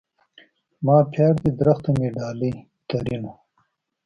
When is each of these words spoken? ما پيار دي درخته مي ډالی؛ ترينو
ما 0.85 0.95
پيار 1.11 1.35
دي 1.43 1.51
درخته 1.59 1.89
مي 1.97 2.07
ډالی؛ 2.17 2.51
ترينو 2.89 3.31